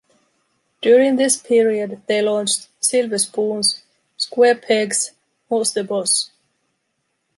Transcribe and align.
During 0.81 1.17
this 1.17 1.37
period, 1.37 2.01
they 2.07 2.23
launched 2.23 2.69
"Silver 2.79 3.19
Spoons", 3.19 3.83
"Square 4.17 4.55
Pegs", 4.55 5.11
"Who's 5.47 5.73
the 5.73 5.83
Boss? 5.83 6.31